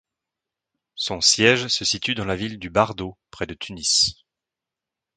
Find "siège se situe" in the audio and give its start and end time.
1.21-2.15